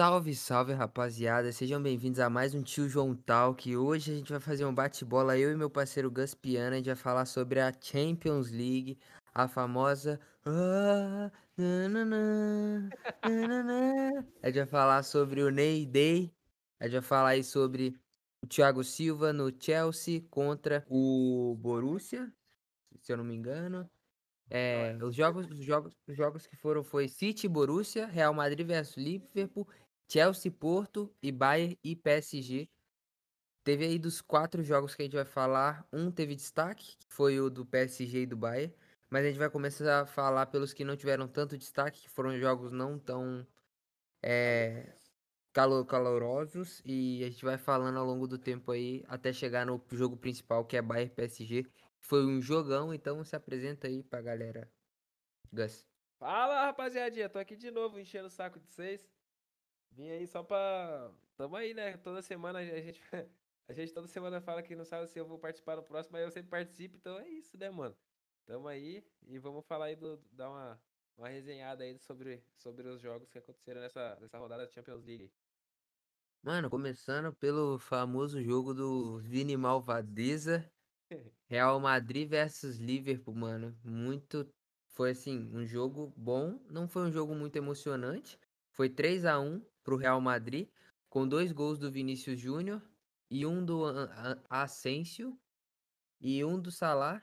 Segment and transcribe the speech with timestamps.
[0.00, 1.52] Salve, salve, rapaziada.
[1.52, 3.76] Sejam bem-vindos a mais um Tio João Talk.
[3.76, 6.70] Hoje a gente vai fazer um bate-bola, eu e meu parceiro Gus Piana.
[6.70, 8.98] A gente vai falar sobre a Champions League,
[9.34, 10.18] a famosa.
[10.46, 11.30] Ah.
[14.42, 16.32] A gente vai falar sobre o Ney Day.
[16.80, 17.94] A gente vai falar aí sobre
[18.42, 22.32] o Thiago Silva no Chelsea contra o Borussia,
[23.02, 23.86] se eu não me engano.
[24.52, 28.96] É, os jogos, os jogos, os jogos que foram foi City, Borussia, Real Madrid versus
[28.96, 29.68] Liverpool,
[30.10, 32.68] Chelsea, Porto e Bayern e PSG.
[33.62, 37.38] Teve aí dos quatro jogos que a gente vai falar, um teve destaque, que foi
[37.40, 38.74] o do PSG e do Bayern,
[39.10, 42.38] mas a gente vai começar a falar pelos que não tiveram tanto destaque, que foram
[42.38, 43.46] jogos não tão
[44.22, 44.94] é,
[45.52, 49.84] calo- calorosos, e a gente vai falando ao longo do tempo aí, até chegar no
[49.92, 51.66] jogo principal, que é Bayern PSG.
[52.00, 54.72] Foi um jogão, então se apresenta aí pra galera,
[55.52, 55.86] Gus.
[56.18, 59.19] Fala, rapaziadinha, tô aqui de novo enchendo o saco de vocês.
[59.90, 61.12] Vim aí só pra.
[61.36, 61.96] Tamo aí, né?
[61.98, 63.00] Toda semana a gente.
[63.68, 66.24] A gente toda semana fala que não sabe se eu vou participar no próximo, mas
[66.24, 67.96] eu sempre participo, então é isso, né, mano?
[68.44, 70.16] Tamo aí e vamos falar aí do.
[70.32, 70.82] dar uma,
[71.16, 75.30] uma resenhada aí sobre, sobre os jogos que aconteceram nessa, nessa rodada da Champions League.
[76.42, 80.68] Mano, começando pelo famoso jogo do Vini Malvadeza,
[81.46, 83.78] Real Madrid versus Liverpool, mano.
[83.84, 84.52] Muito.
[84.88, 86.58] Foi assim, um jogo bom.
[86.70, 88.36] Não foi um jogo muito emocionante.
[88.72, 90.70] Foi 3 a 1 pro Real Madrid,
[91.08, 92.82] com dois gols do Vinícius Júnior
[93.30, 93.84] e um do
[94.48, 95.40] Asensio
[96.20, 97.22] e um do Salah.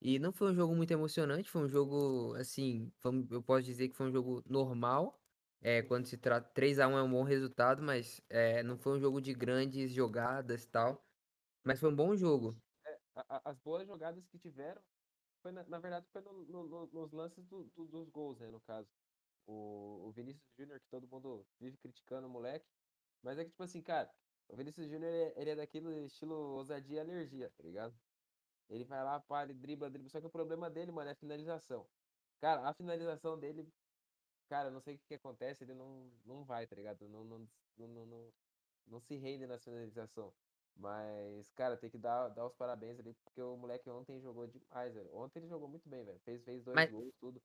[0.00, 3.88] E não foi um jogo muito emocionante, foi um jogo, assim, vamos- eu posso dizer
[3.88, 5.20] que foi um jogo normal.
[5.60, 8.96] É, quando se trata 3 a 1 é um bom resultado, mas é, não foi
[8.96, 11.06] um jogo de grandes jogadas e tal.
[11.64, 12.62] Mas foi um bom jogo.
[13.14, 14.82] A- a- as boas jogadas que tiveram,
[15.42, 18.60] foi na, na verdade, foi no- no- nos lances do- do- dos gols, né, no
[18.60, 18.88] caso.
[19.50, 22.66] O, o Vinícius Júnior, que todo mundo vive criticando o moleque.
[23.22, 24.10] Mas é que, tipo assim, cara,
[24.48, 27.94] o Vinícius Júnior, ele, é- ele é daquele estilo ousadia e alergia, tá ligado?
[28.68, 30.10] Ele vai lá, pá, ele dribla, dribla.
[30.10, 31.86] Só que o problema dele, mano, é a finalização.
[32.40, 33.68] Cara, a finalização dele,
[34.48, 37.08] cara, não sei o que, que acontece, ele não, não vai, tá ligado?
[37.08, 38.32] Não, não, não, não, não,
[38.86, 40.34] não se rende na finalização.
[40.76, 44.94] Mas, cara, tem que dar, dar os parabéns ali, porque o moleque ontem jogou demais,
[44.94, 45.14] velho.
[45.14, 46.20] Ontem ele jogou muito bem, velho.
[46.20, 47.42] Fez, fez dois Mas, gols, tudo.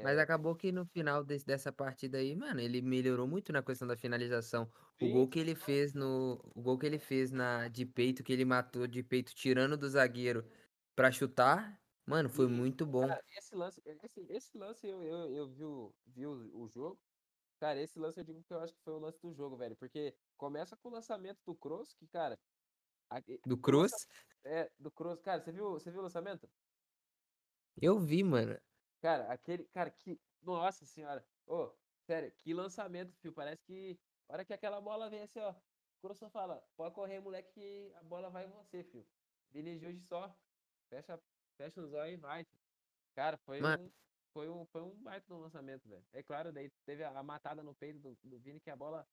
[0.00, 3.62] Mas É, acabou que no final desse- dessa partida aí, mano, ele melhorou muito na
[3.62, 4.70] questão da finalização.
[5.00, 8.22] O sim, gol que ele fez no, o gol que ele fez na de peito,
[8.24, 10.48] que ele matou de peito tirando do zagueiro
[10.94, 13.06] pra chutar, mano, foi muito bom.
[13.06, 17.02] Cara, esse lance, esse, esse lance eu, eu, eu vi, o, vi o, o jogo.
[17.60, 19.76] Cara, esse lance eu digo que eu acho que foi o lance do jogo, velho.
[19.76, 22.40] Porque começa com o lançamento do Kroos, que, cara,
[23.10, 24.06] a- e- Do o lança, Cruz,
[24.44, 26.50] é, do Kroos, cara, você viu, você viu o lançamento?
[27.80, 28.58] eu vi, mano.
[29.04, 31.22] Cara, aquele, cara, que, nossa senhora.
[31.46, 31.70] Ô,
[32.06, 33.34] sério, que lançamento, filho.
[33.34, 36.94] Parece que, a hora que aquela bola vem assim, ó, o Kroos só fala, pode
[36.94, 39.06] correr, moleque, que a bola vai em você, filho.
[39.50, 40.34] Vini Júnior só,
[40.88, 41.22] fecha,
[41.58, 42.62] fecha os olhos e vai, filho.
[43.14, 43.92] Cara, foi Mano, um,
[44.32, 46.06] foi um, foi um baita no lançamento, velho.
[46.14, 49.06] É claro, daí teve a, a matada no peito do, do Vini, que a bola,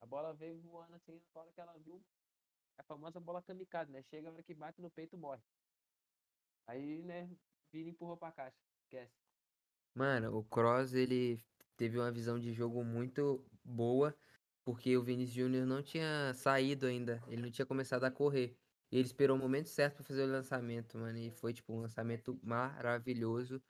[0.00, 2.04] a bola veio voando assim, na hora que ela viu,
[2.76, 4.02] a famosa bola kamikaze, né?
[4.02, 5.44] Chega a hora que bate no peito, morre.
[6.66, 7.30] Aí, né,
[7.72, 8.58] Vini empurrou pra caixa.
[8.82, 9.27] Esquece.
[9.98, 11.38] Mano, o Kroos, ele
[11.76, 14.16] teve uma visão de jogo muito boa,
[14.64, 18.56] porque o Vinícius Júnior não tinha saído ainda, ele não tinha começado a correr.
[18.90, 21.80] E ele esperou o momento certo pra fazer o lançamento, mano, e foi tipo um
[21.80, 23.62] lançamento maravilhoso.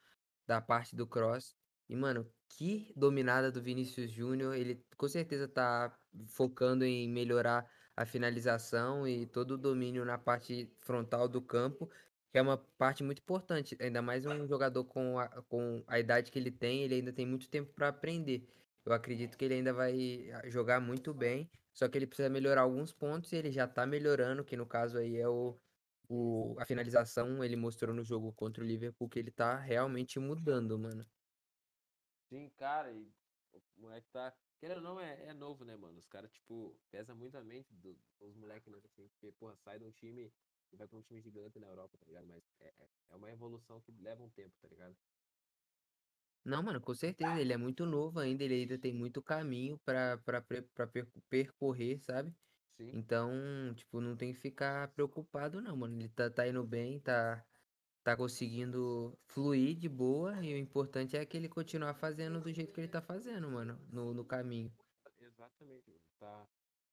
[0.46, 1.56] da parte do Cross.
[1.88, 4.54] E, mano, que dominada do Vinícius Júnior.
[4.56, 5.96] Ele com certeza tá
[6.28, 11.90] focando em melhorar a finalização e todo o domínio na parte frontal do campo,
[12.32, 13.76] que é uma parte muito importante.
[13.80, 17.26] Ainda mais um jogador com a, com a idade que ele tem, ele ainda tem
[17.26, 18.48] muito tempo para aprender.
[18.84, 22.62] Eu acredito que ele ainda vai ah, jogar muito bem, só que ele precisa melhorar
[22.62, 25.58] alguns pontos e ele já tá melhorando, que no caso aí é o
[26.10, 30.78] o, a finalização ele mostrou no jogo contra o Liverpool que ele tá realmente mudando,
[30.78, 31.06] mano.
[32.32, 33.14] Sim, cara, e
[33.52, 34.36] o moleque tá.
[34.58, 35.98] Querendo ou não, é, é novo, né, mano?
[35.98, 38.78] Os caras, tipo, pesa muito a mente do- dos moleques, né?
[38.84, 40.34] Assim, porque, porra, sai de um time
[40.76, 42.26] vai pra um time gigante na Europa, tá ligado?
[42.26, 44.96] Mas é, é é uma evolução que leva um tempo, tá ligado?
[46.44, 50.16] Não, mano, com certeza, ele é muito novo ainda, ele ainda tem muito caminho pra,
[50.18, 52.34] pra, pra perco- percorrer, sabe?
[52.76, 55.96] Sim, Então, tipo, não tem que ficar preocupado, não, mano.
[55.96, 57.46] Ele tá, tá indo bem, tá,
[58.04, 62.72] tá conseguindo fluir de boa, e o importante é que ele continuar fazendo do jeito
[62.74, 64.76] que ele tá fazendo, mano, no, no caminho.
[65.18, 65.90] exatamente.
[65.90, 66.00] mano.
[66.18, 66.48] Tá,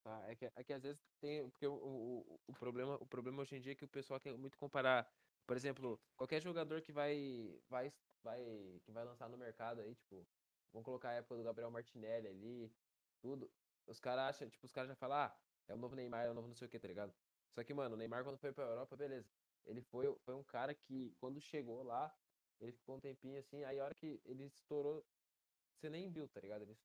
[0.05, 0.23] tá.
[0.29, 1.49] É que, é que às vezes tem.
[1.49, 4.37] Porque o, o, o problema, o problema hoje em dia é que o pessoal quer
[4.37, 5.09] muito comparar.
[5.45, 7.93] Por exemplo, qualquer jogador que vai, vai,
[8.23, 10.27] vai, que vai lançar no mercado aí, tipo,
[10.71, 12.75] vamos colocar a época do Gabriel Martinelli ali,
[13.21, 13.51] tudo.
[13.87, 16.33] Os caras acham, tipo, os caras já falam, ah, é o novo Neymar, é o
[16.33, 17.13] novo não sei o que, tá ligado?
[17.53, 19.29] Só que, mano, o Neymar quando foi pra Europa, beleza.
[19.65, 22.15] Ele foi, foi um cara que, quando chegou lá,
[22.59, 25.05] ele ficou um tempinho assim, aí a hora que ele estourou,
[25.75, 26.63] você nem viu, tá ligado?
[26.63, 26.77] Ele.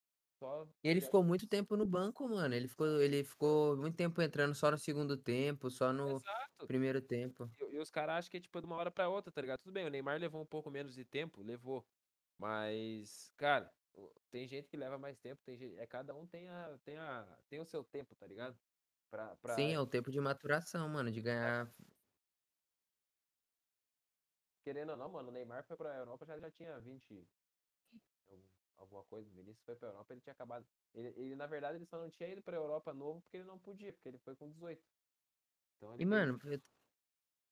[0.82, 2.54] E ele ficou muito tempo no banco, mano.
[2.54, 6.66] Ele ficou, ele ficou muito tempo entrando só no segundo tempo, só no Exato.
[6.66, 7.50] primeiro tempo.
[7.60, 9.58] E, e os caras acham que é tipo de uma hora pra outra, tá ligado?
[9.62, 11.86] Tudo bem, o Neymar levou um pouco menos de tempo, levou.
[12.38, 13.74] Mas, cara,
[14.30, 17.38] tem gente que leva mais tempo, tem gente, é cada um tem a, tem a,
[17.48, 18.58] tem o seu tempo, tá ligado?
[19.10, 21.74] Pra, pra, Sim, é o tempo de maturação, mano, de ganhar.
[24.64, 27.26] querendo ou não, mano, o Neymar foi pra Europa já, já tinha 20, algum-
[28.80, 30.66] alguma coisa, o Vinícius foi pra Europa, ele tinha acabado.
[30.94, 33.58] Ele, ele, na verdade, ele só não tinha ido pra Europa novo porque ele não
[33.58, 34.82] podia, porque ele foi com 18.
[35.76, 36.60] Então E, mano, eu,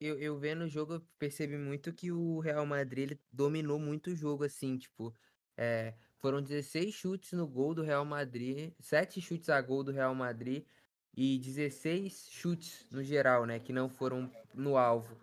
[0.01, 4.11] eu, eu vendo o jogo, eu percebi muito que o Real Madrid ele dominou muito
[4.11, 5.15] o jogo, assim, tipo,
[5.57, 10.15] é, foram 16 chutes no gol do Real Madrid, 7 chutes a gol do Real
[10.15, 10.67] Madrid
[11.17, 15.21] e 16 chutes no geral, né, que não foram no alvo.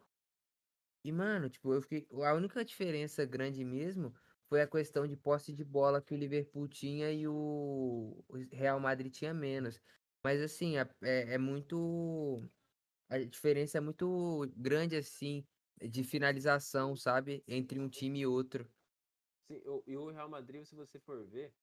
[1.04, 2.08] E, mano, tipo, eu fiquei.
[2.24, 4.14] A única diferença grande mesmo
[4.56, 8.24] foi a questão de posse de bola que o Liverpool tinha e o,
[8.54, 9.82] Real Madrid tinha menos.
[10.24, 12.42] Mas, assim, é, é muito.
[13.10, 15.46] A diferença é muito grande, assim,
[15.82, 17.44] de finalização, sabe?
[17.46, 18.66] Entre um time e outro.
[19.52, 21.54] Sim, e o Real Madrid, se você for ver,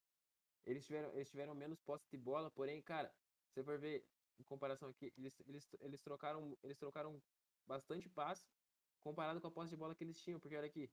[0.66, 3.08] eles tiveram, eles tiveram menos posse de bola, porém, cara,
[3.48, 4.06] se você for ver
[4.38, 7.18] em comparação aqui, eles, eles, eles trocaram, eles trocaram
[7.66, 8.46] bastante passe
[9.00, 10.90] comparado com a posse de bola que eles tinham, porque olha aqui,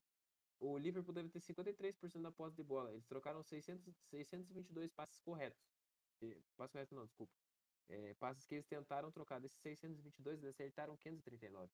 [0.60, 5.62] o Liverpool deve ter 53% da posse de bola, eles trocaram 600, 622 passes corretos.
[6.56, 7.34] Passes corretos não, desculpa.
[7.88, 11.74] É, passes que eles tentaram trocar, desses 622, eles acertaram 539.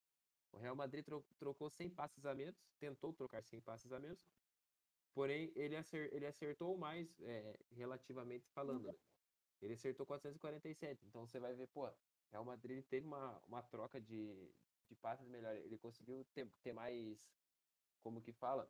[0.52, 4.26] O Real Madrid tro- trocou 100 passes a menos, tentou trocar 100 passes a menos,
[5.14, 8.88] Porém, ele, acer, ele acertou mais, é, relativamente falando.
[8.90, 8.96] né?
[9.62, 11.06] Ele acertou 447.
[11.08, 11.88] Então você vai ver, pô,
[12.32, 14.56] Real Madrid teve uma, uma troca de,
[14.90, 15.56] de passes melhor.
[15.58, 17.45] Ele conseguiu ter, ter mais.
[18.06, 18.69] Como que fala?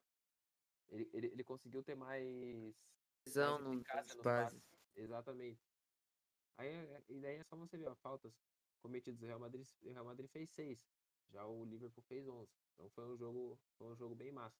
[0.87, 2.73] Ele, ele, ele conseguiu ter mais.
[3.27, 3.83] Visão no-
[4.23, 4.63] passes.
[4.95, 5.59] Exatamente.
[6.57, 6.71] Aí,
[7.09, 8.33] e daí é só você ver, ó, faltas
[8.81, 9.21] cometidas.
[9.21, 10.87] O Real Madrid, o Real Madrid fez 6.
[11.33, 12.49] Já o Liverpool fez 11.
[12.75, 14.55] Então foi um jogo, foi um jogo bem massa.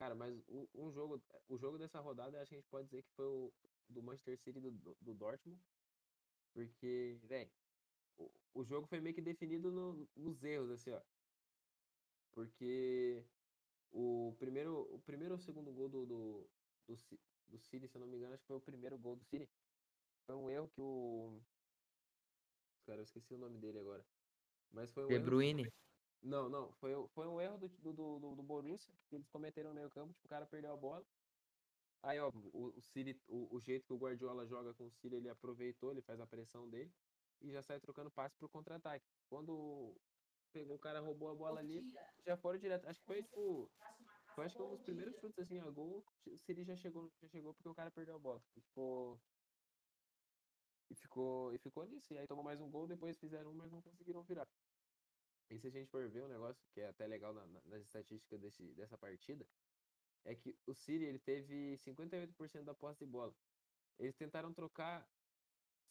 [0.00, 3.04] Cara, mas o, um jogo, o jogo dessa rodada, acho que a gente pode dizer
[3.04, 3.52] que foi o
[3.88, 5.62] do Manchester City do, do, do Dortmund.
[6.52, 7.52] Porque, velho,
[8.18, 11.00] o, o jogo foi meio que definido no- nos erros, assim, ó.
[12.32, 13.24] Porque
[13.90, 16.50] o primeiro, o primeiro ou segundo gol do, do,
[16.86, 16.94] do,
[17.48, 19.50] do City, se eu não me engano, acho que foi o primeiro gol do City.
[20.26, 21.42] Foi um erro que o.
[22.84, 24.06] Cara, eu esqueci o nome dele agora.
[24.70, 25.26] Mas foi um De erro.
[25.26, 25.64] Bruyne.
[26.22, 26.72] Não, não.
[26.74, 29.90] Foi, foi um erro do, do, do, do- do Borussia, que eles cometeram no meio
[29.90, 31.06] campo, tipo, o cara perdeu a bola.
[32.02, 35.16] Aí, ó, o, o City, o, o jeito que o Guardiola joga com o City,
[35.16, 36.94] ele aproveitou, ele faz a pressão dele
[37.40, 39.06] e já sai trocando passe pro contra-ataque.
[39.28, 40.00] Quando
[40.56, 41.92] pegou o cara, roubou a bola ali,
[42.26, 42.86] já foram direto.
[42.88, 43.70] Acho que foi, tipo,
[44.38, 47.52] acho que um dos primeiros chutes assim a gol, o City já chegou, já chegou
[47.52, 48.42] porque o cara perdeu a bola.
[48.56, 49.20] E ficou
[50.90, 52.14] e ficou e ficou nisso.
[52.14, 54.48] E aí tomou mais um gol, depois fizeram um, mas não conseguiram virar.
[55.50, 57.82] E se a gente for ver um negócio que é até legal na- na- nas
[57.82, 59.46] estatísticas desse, dessa partida,
[60.24, 63.32] é que o City ele teve 58% da posse de bola.
[63.98, 65.06] Eles tentaram trocar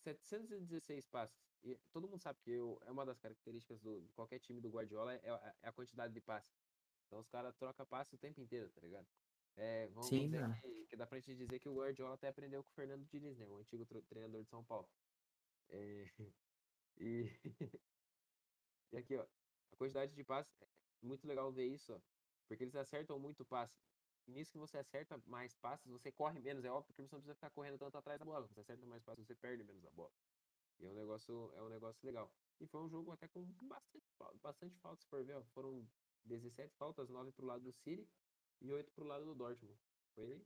[0.06, 1.50] 716 passes.
[1.64, 4.70] E todo mundo sabe que o- é uma das características do, de qualquer time do
[4.70, 6.62] Guardiola é, a- é a quantidade de passes.
[7.08, 9.08] Então os caras trocam passe o tempo inteiro, tá ligado?
[9.56, 10.56] É, vamos Sim, dizer mano.
[10.62, 13.38] que, que dá pra gente dizer que o Guardiola até aprendeu com o Fernando Diniz,
[13.38, 13.48] né?
[13.48, 14.92] O antigo treinador de São Paulo.
[15.70, 16.06] É,
[16.98, 17.26] e,
[18.92, 19.28] e aqui, ó,
[19.72, 20.68] a quantidade de passes, é
[21.06, 22.02] muito legal ver isso, ó,
[22.48, 23.84] porque eles acertam muito passe.
[24.28, 27.36] Nisso que você acerta mais passes, você corre menos, é óbvio, porque você não precisa
[27.36, 28.48] ficar correndo tanto atrás da bola.
[28.48, 30.12] Você acerta mais passes, você perde menos a bola.
[30.80, 32.32] E é um negócio, é um negócio legal.
[32.60, 34.06] E foi um jogo até com bastante,
[34.42, 35.44] bastante faltas, se for ver.
[35.54, 35.88] Foram
[36.26, 38.08] 17 faltas, 9 pro lado do City
[38.62, 39.78] e 8 pro lado do Dortmund.
[40.16, 40.42] Foi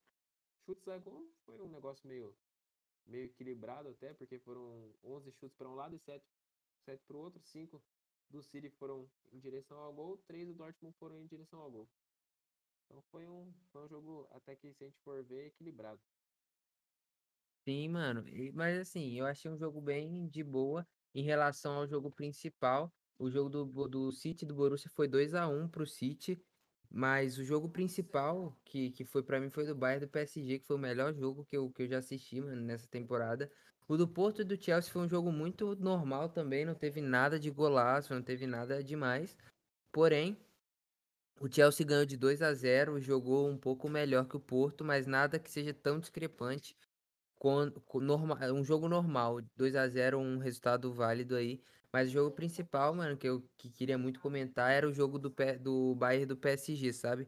[0.66, 2.36] chutes a gol, foi um negócio meio
[3.06, 6.24] meio equilibrado até, porque foram 11 chutes para um lado e 7
[6.86, 7.82] 7 para o outro, 5
[8.30, 11.90] do City foram em direção ao gol, 3 do Dortmund foram em direção ao gol.
[12.90, 16.02] Então foi um, foi um jogo até que se a gente for ver equilibrado.
[17.68, 18.26] Sim, mano.
[18.54, 22.92] Mas assim, eu achei um jogo bem de boa em relação ao jogo principal.
[23.20, 26.42] O jogo do, do City do Borussia foi 2 a 1 pro City,
[26.90, 30.66] mas o jogo principal que, que foi pra mim foi do Bayern do PSG, que
[30.66, 33.52] foi o melhor jogo que eu, que eu já assisti, mano, nessa temporada.
[33.88, 37.40] O do Porto e do Chelsea foi um jogo muito normal também, não teve nada
[37.40, 39.38] de golaço, não teve nada demais.
[39.92, 40.38] Porém,
[41.40, 45.08] o Chelsea ganhou de 2 a 0, jogou um pouco melhor que o Porto, mas
[45.08, 46.76] nada que seja tão discrepante
[47.38, 51.62] com norma, um jogo normal, 2 a 0 um resultado válido aí.
[51.92, 55.34] Mas o jogo principal, mano, que eu que queria muito comentar era o jogo do,
[55.62, 57.28] do Bayern do PSG, sabe?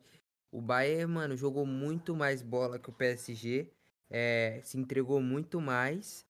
[0.52, 3.72] O Bayern, mano, jogou muito mais bola que o PSG,
[4.10, 6.26] é, se entregou muito mais.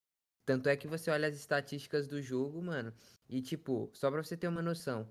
[0.46, 2.94] Tanto é que você olha as estatísticas do jogo, mano,
[3.30, 5.08] e tipo, só pra você ter uma noção,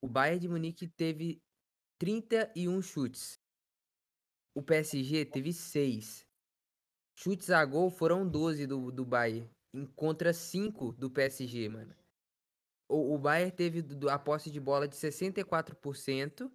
[0.00, 1.42] o Bayern de Munique teve
[1.98, 3.40] 31 chutes,
[4.54, 6.24] o PSG teve 6.
[7.16, 11.94] Chutes a gol foram 12 do, do Bayern, em contra 5 do PSG, mano.
[12.88, 16.50] O, o Bayern teve a posse de bola de 64%.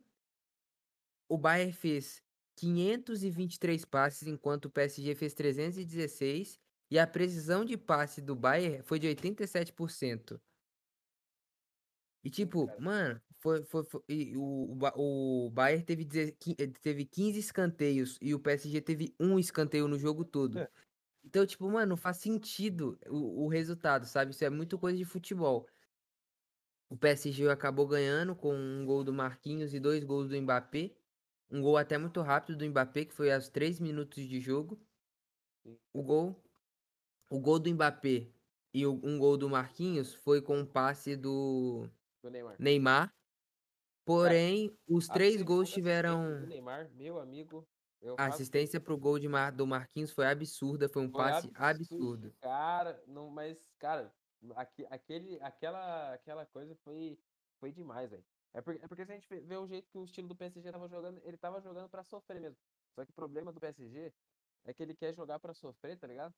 [1.29, 2.23] O Bayern fez
[2.55, 6.57] 523 passes, enquanto o PSG fez 316.
[6.89, 10.39] E a precisão de passe do Bayern foi de 87%.
[12.23, 12.79] E tipo, cara.
[12.79, 16.07] mano, foi, foi, foi- e o, o, o Bayern teve,
[16.57, 20.65] eh, teve 15 escanteios e o PSG teve um escanteio no jogo todo.
[21.25, 24.31] Então, tipo, mano, não faz sentido o, o resultado, sabe?
[24.31, 25.67] Isso é muito coisa de futebol.
[26.89, 30.95] O PSG acabou ganhando com um gol do Marquinhos e dois gols do Mbappé.
[31.49, 34.79] Um gol até muito rápido do Mbappé, que foi aos 3 minutos de jogo.
[35.93, 36.43] O gol,
[37.29, 38.31] o gol do Mbappé
[38.73, 41.89] e o- um gol do Marquinhos foi com um passe do
[42.23, 42.55] Do Neymar.
[42.57, 43.15] Neymar.
[44.05, 46.39] Porém, os três gols tiveram.
[46.47, 47.67] Neymar, meu amigo.
[48.17, 49.51] A assistência pro gol de Mar...
[49.51, 52.33] do Marquinhos foi absurda, foi um Foi passe absurdo.
[52.41, 54.13] Cara, não, mas, cara,
[54.55, 57.17] aque- aquele, aquela, aquela coisa foi,
[57.59, 58.25] foi demais, velho.
[58.53, 60.69] É porque, é porque se a gente vê- o jeito que o estilo do PSG
[60.69, 62.57] tava jogando, ele tava jogando pra sofrer mesmo.
[62.93, 64.13] Só que o problema do PSG
[64.65, 66.33] é que ele quer jogar pra sofrer, tá ligado?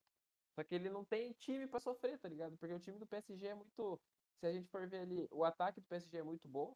[0.54, 2.56] Só que ele não tem time pra sofrer, tá ligado?
[2.58, 4.00] Porque o time do PSG é muito.
[4.40, 6.76] Se a gente for ver ali, o ataque do PSG é muito bom,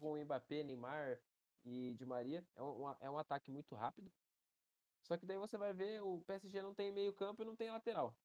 [0.00, 1.20] com o Mbappé, Neymar
[1.64, 2.44] e Di Maria.
[2.56, 4.10] É um, é um ataque muito rápido.
[5.02, 7.70] Só que daí você vai ver, o PSG não tem meio campo e não tem
[7.70, 8.16] lateral.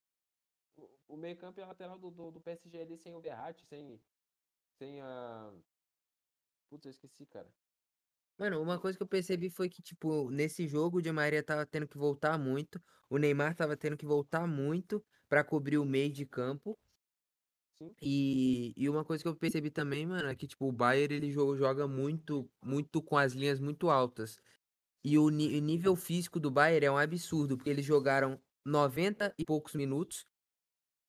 [0.77, 3.65] O, o meio campo e a lateral do, do, do PSG ali sem o Verratti,
[3.65, 4.01] sem,
[4.77, 5.51] sem a...
[6.69, 7.51] Putz, eu esqueci, cara.
[8.37, 11.65] Mano, uma coisa que eu percebi foi que, tipo, nesse jogo o Di Maria tava
[11.65, 16.09] tendo que voltar muito, o Neymar tava tendo que voltar muito pra cobrir o meio
[16.09, 16.79] de campo.
[18.01, 21.31] E, e uma coisa que eu percebi também, mano, é que, tipo, o Bayern ele
[21.31, 24.37] jo- joga muito, muito com as linhas muito altas.
[25.03, 29.45] E o, o nível físico do Bayern é um absurdo, porque eles jogaram 90 e
[29.45, 30.25] poucos minutos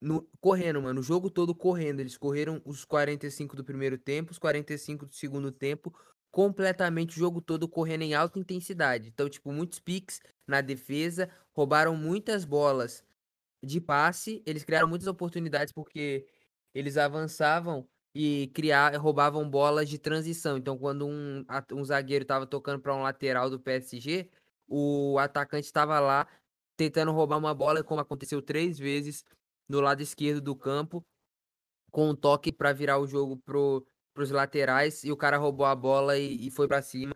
[0.00, 2.00] no, correndo, mano, o jogo todo correndo.
[2.00, 5.94] Eles correram os 45 do primeiro tempo, os 45 do segundo tempo,
[6.30, 9.08] completamente o jogo todo correndo em alta intensidade.
[9.08, 13.04] Então, tipo, muitos piques na defesa, roubaram muitas bolas
[13.62, 16.26] de passe, eles criaram muitas oportunidades porque
[16.74, 20.56] eles avançavam e criar, roubavam bolas de transição.
[20.56, 24.28] Então, quando um, um zagueiro estava tocando para um lateral do PSG,
[24.68, 26.26] o atacante estava lá
[26.76, 29.24] tentando roubar uma bola, como aconteceu três vezes
[29.68, 31.04] no lado esquerdo do campo,
[31.90, 35.74] com um toque para virar o jogo pro, pros laterais e o cara roubou a
[35.74, 37.14] bola e, e foi para cima.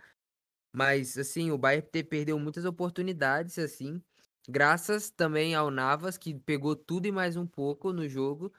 [0.72, 4.02] Mas assim, o Bayern perdeu muitas oportunidades assim,
[4.48, 8.52] graças também ao Navas que pegou tudo e mais um pouco no jogo,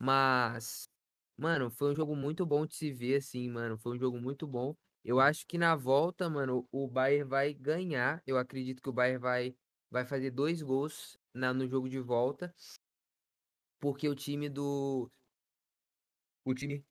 [0.00, 0.88] mas
[1.38, 4.46] mano, foi um jogo muito bom de se ver assim, mano, foi um jogo muito
[4.46, 4.76] bom.
[5.04, 8.22] Eu acho que na volta, mano, o Bayern vai ganhar.
[8.26, 9.56] Eu acredito que o Bayern vai
[9.90, 12.54] vai fazer dois gols na, no jogo de volta
[13.80, 15.10] porque o time do.
[16.44, 16.84] O time.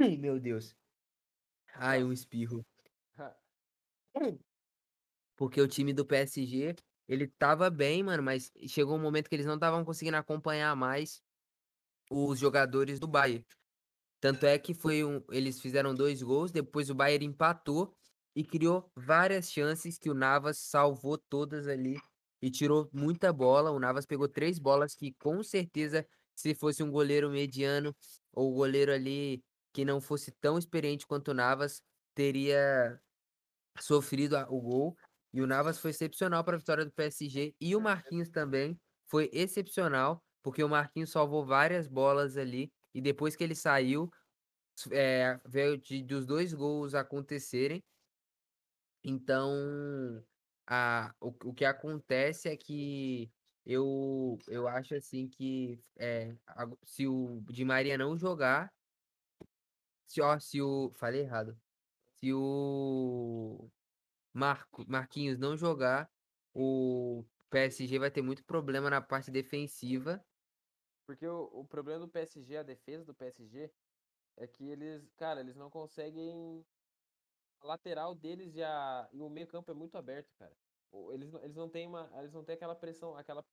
[0.00, 0.74] Ai, meu Deus.
[1.74, 2.64] Ai, um espirro.
[5.36, 6.74] Porque o time do PSG,
[7.08, 11.22] ele tava bem, mano, mas chegou um momento que eles não estavam conseguindo acompanhar mais
[12.10, 13.44] os jogadores do Bayern.
[14.20, 17.92] Tanto é que foi um, eles fizeram dois gols, depois o Bayern empatou
[18.36, 21.96] e criou várias chances que o Navas salvou todas ali
[22.40, 23.70] e tirou muita bola.
[23.70, 27.94] O Navas pegou três bolas que com certeza se fosse um goleiro mediano
[28.32, 29.42] ou goleiro ali
[29.72, 31.82] que não fosse tão experiente quanto o Navas,
[32.14, 33.00] teria
[33.80, 34.96] sofrido o gol.
[35.32, 39.30] E o Navas foi excepcional para a vitória do PSG e o Marquinhos também foi
[39.32, 44.10] excepcional, porque o Marquinhos salvou várias bolas ali e depois que ele saiu,
[44.90, 47.82] é, veio de, dos dois gols acontecerem.
[49.04, 50.24] Então,
[50.66, 53.30] a, o, o que acontece é que
[53.64, 56.34] eu, eu acho assim que é,
[56.82, 58.72] se o Di Maria não jogar,
[60.06, 60.92] se, ó, se o.
[60.94, 61.56] Falei errado.
[62.20, 63.70] Se o
[64.32, 66.10] Marco, Marquinhos não jogar,
[66.54, 70.24] o PSG vai ter muito problema na parte defensiva.
[71.06, 73.70] Porque o, o problema do PSG, a defesa do PSG,
[74.36, 76.64] é que eles, cara, eles não conseguem.
[77.60, 80.52] A lateral deles a, e o meio campo é muito aberto, cara.
[81.12, 82.10] Eles, eles não têm uma.
[82.18, 83.44] Eles não têm aquela pressão, aquela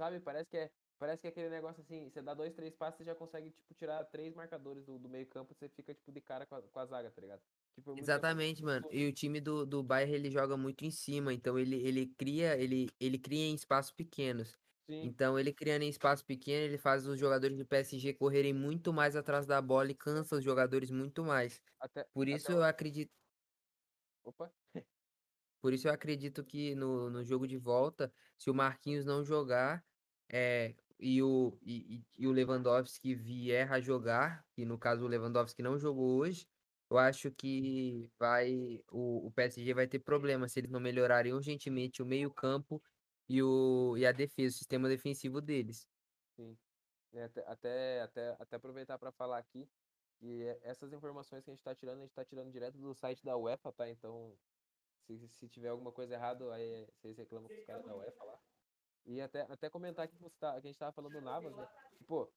[0.00, 0.20] sabe?
[0.20, 3.04] Parece que é, parece que é aquele negócio assim, você dá dois, três passos, você
[3.04, 6.46] já consegue, tipo, tirar três marcadores do, do meio campo, você fica, tipo, de cara
[6.46, 7.42] com a, com a zaga, tá ligado?
[7.82, 8.86] Tempo Exatamente, mano.
[8.90, 12.56] E o time do, do Bayern, ele joga muito em cima, então ele, ele cria,
[12.58, 14.58] ele, ele cria em espaços pequenos.
[14.88, 18.92] Sim, Então, ele criando em espaço pequeno, ele faz os jogadores do PSG correrem muito
[18.92, 21.62] mais atrás da bola e cansa os jogadores muito mais.
[21.78, 22.58] até, Por até isso o...
[22.58, 23.10] eu acredito,
[24.22, 24.52] Opa,
[25.60, 29.84] por isso eu acredito que no, no jogo de volta, se o Marquinhos não jogar,
[30.30, 35.08] é, e o, e, e- e o Lewandowski vier a jogar, que no caso o
[35.08, 36.46] Lewandowski não jogou hoje,
[36.90, 42.02] eu acho que vai o, o PSG vai ter problema se eles não melhorarem urgentemente
[42.02, 42.82] o meio-campo
[43.28, 45.88] e, o, e a defesa, o sistema defensivo deles.
[46.36, 46.58] sim.
[47.12, 49.68] É, até, até, até, até aproveitar para falar aqui
[50.20, 52.94] que é- essas informações que a gente tá tirando, a gente tá tirando direto do
[52.94, 53.88] site da UEFA, tá?
[53.90, 54.38] Então,
[55.06, 58.40] se, se tiver alguma coisa errada, aí vocês reclamam com os caras da UEFA lá.
[59.06, 61.68] E até, até comentar que, você tá, que a gente tava falando do Navas, né?
[62.06, 62.32] Pô,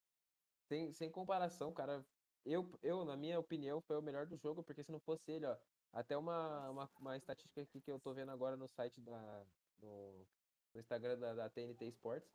[0.69, 2.05] sem, sem comparação, cara,
[2.45, 5.45] eu, eu, na minha opinião, foi o melhor do jogo, porque se não fosse ele,
[5.45, 5.57] ó,
[5.91, 9.45] até uma, uma, uma estatística aqui que eu tô vendo agora no site da,
[9.81, 10.25] no,
[10.73, 12.29] no Instagram da, da TNT Sports,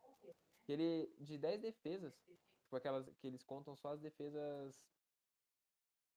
[0.65, 2.13] que ele, de 10 defesas,
[2.61, 4.75] tipo aquelas que eles contam só as defesas,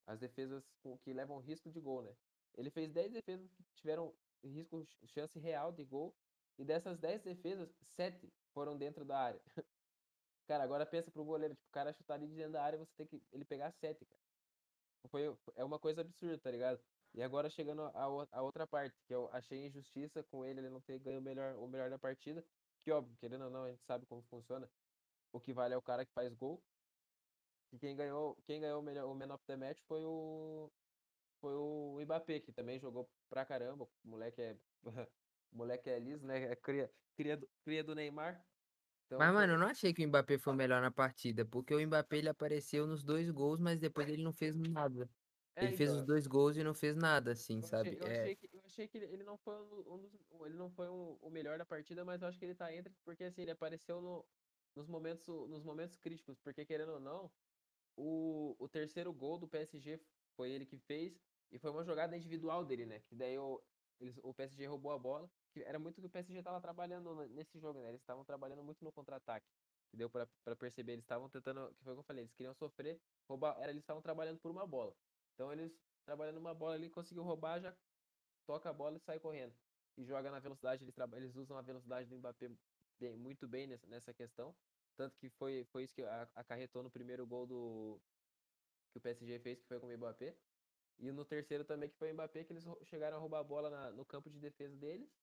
[0.07, 0.65] as defesas
[1.03, 2.15] que levam risco de gol, né?
[2.55, 6.15] Ele fez 10 defesas que tiveram risco, chance real de gol,
[6.59, 9.43] e dessas 10 defesas, 7 foram dentro da área.
[10.47, 12.93] Cara, agora pensa pro goleiro, tipo, o cara chutar ali de dentro da área, você
[12.97, 14.21] tem que ele pegar 7, cara.
[15.11, 16.83] Foi, é uma coisa absurda, tá ligado?
[17.15, 17.93] E agora chegando a,
[18.31, 21.57] a outra parte, que eu achei injustiça com ele, ele não ter ganho o melhor,
[21.57, 22.45] o melhor da partida,
[22.85, 24.71] que óbvio, querendo ou não, a gente sabe como funciona.
[25.33, 26.65] O que vale é o cara que faz gol.
[27.73, 30.73] E quem ganhou, quem ganhou o melhor, o man of the match foi o
[31.41, 33.85] foi o Mbappé, que também jogou pra caramba.
[33.85, 34.59] O moleque é
[35.53, 36.53] moleque é liso, né?
[36.53, 38.47] É cria, cria, cria do Neymar.
[39.13, 41.75] Então, Mas, mano, eu não achei que o Mbappé foi o melhor na partida, porque
[41.75, 45.11] o Mbappé ele apareceu nos dois gols, mas depois ele não fez nada.
[45.57, 47.97] é, Ele fez os então, dois gols e não fez nada, assim, Eu sabe?
[47.97, 50.15] achei, eu É, achei que, eu achei que ele, ele não foi um, um dos,
[50.47, 52.93] ele não foi um- o melhor da partida, mas eu acho que ele tá entre,
[53.05, 54.29] porque assim, ele apareceu no,
[54.75, 57.33] nos momentos, nos momentos críticos, porque querendo ou não,
[57.97, 62.65] o, o terceiro gol do PSG foi ele que fez, e foi uma jogada individual
[62.65, 63.01] dele, né?
[63.03, 63.65] Que daí o,
[64.01, 67.59] eles, o PSG roubou a bola, que era muito que o PSG tava trabalhando nesse
[67.59, 67.89] jogo, né?
[67.91, 69.47] Eles estavam trabalhando muito no contra-ataque.
[69.91, 70.27] que Deu pra
[70.59, 73.71] perceber, eles estavam tentando, que foi o que eu falei, eles queriam sofrer, roubar, era,
[73.73, 74.97] eles estavam trabalhando por uma bola.
[75.35, 77.79] Então eles trabalhando uma bola ali, conseguiu roubar, já
[78.47, 79.57] toca a bola e sai correndo.
[79.97, 82.51] E joga na velocidade, eles, eles usam a velocidade do Mbappé
[82.99, 84.59] bem- muito bem nessa, nessa questão.
[84.97, 86.03] Tanto que foi, foi isso que
[86.35, 88.03] acarretou no primeiro gol do
[88.93, 90.39] que o PSG fez, que foi com o Mbappé.
[90.99, 93.71] E no terceiro também, que foi o Mbappé, que eles chegaram a roubar a bola
[93.71, 95.22] na- no campo de defesa deles.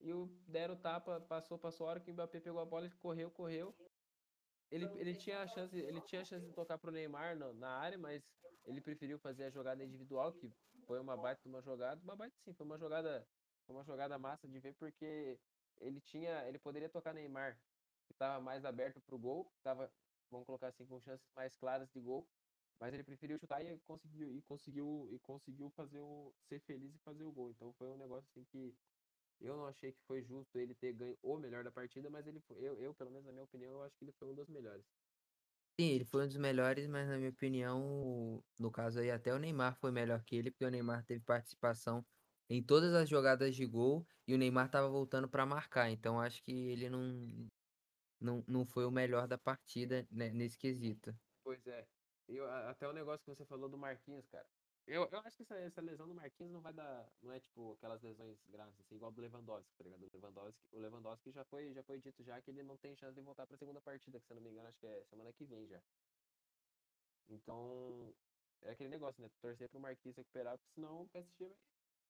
[0.00, 2.86] E o, deram o tapa, passou, passou a hora que o Mbappé pegou a bola,
[2.86, 3.74] ele correu, correu.
[4.70, 7.68] Ele, ele tinha a chance, ele tinha a chance de tocar pro Neymar na, na
[7.68, 8.22] área, mas
[8.64, 10.50] ele preferiu fazer a jogada individual, que
[10.86, 12.00] foi uma baita uma jogada.
[12.02, 13.26] Uma baita sim, foi uma jogada,
[13.66, 15.38] foi uma jogada massa de ver, porque
[15.80, 17.58] ele tinha, ele poderia tocar Neymar,
[18.06, 19.92] que estava mais aberto pro gol, estava,
[20.30, 22.26] vamos colocar assim, com chances mais claras de gol,
[22.80, 26.98] mas ele preferiu chutar e conseguiu e conseguiu e conseguiu fazer o ser feliz e
[26.98, 27.50] fazer o gol.
[27.50, 28.74] Então foi um negócio assim que
[29.42, 32.40] eu não achei que foi justo ele ter ganho o melhor da partida, mas ele
[32.40, 34.48] foi, eu, eu pelo menos na minha opinião, eu acho que ele foi um dos
[34.48, 34.86] melhores.
[35.78, 39.38] sim, ele foi um dos melhores, mas na minha opinião, no caso aí, até o
[39.38, 42.06] Neymar foi melhor que ele, porque o Neymar teve participação
[42.48, 46.42] em todas as jogadas de gol e o Neymar tava voltando pra marcar, então acho
[46.42, 47.48] que ele não,
[48.20, 51.14] não, não foi o melhor da partida, né, nesse quesito.
[51.44, 51.88] Pois é.
[52.28, 54.48] Eu, até o negócio que você falou do Marquinhos, cara.
[54.86, 57.08] Eu, eu acho que essa, essa lesão do Marquinhos não vai dar.
[57.22, 60.02] Não é tipo aquelas lesões graves, assim, igual do Lewandowski, tá ligado?
[60.02, 63.14] O Lewandowski, o Lewandowski já foi, já foi dito já que ele não tem chance
[63.14, 65.32] de voltar pra segunda partida, que se eu não me engano, acho que é semana
[65.32, 65.80] que vem já.
[67.28, 68.14] Então,
[68.62, 69.30] é aquele negócio, né?
[69.40, 71.56] Torcer pro Marquinhos recuperar, porque senão o PSG vai,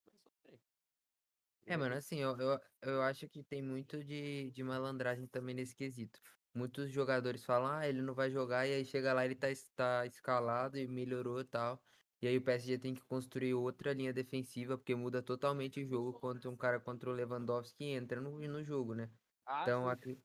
[0.06, 0.60] vai sofrer.
[1.64, 5.74] É, mano, assim, eu, eu, eu acho que tem muito de, de malandragem também nesse
[5.76, 6.20] quesito.
[6.52, 10.06] Muitos jogadores falam, ah, ele não vai jogar, e aí chega lá, ele tá, tá
[10.06, 11.80] escalado e melhorou e tal.
[12.22, 16.18] E aí o PSG tem que construir outra linha defensiva, porque muda totalmente o jogo
[16.20, 19.10] quando um cara contra o Lewandowski entra no, no jogo, né?
[19.44, 20.22] Ah, Então, acri-